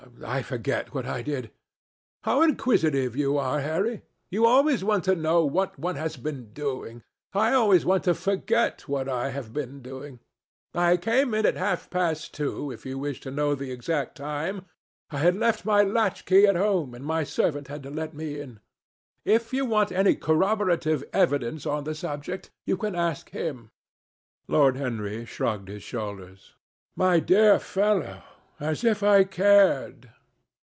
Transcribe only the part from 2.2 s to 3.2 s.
How inquisitive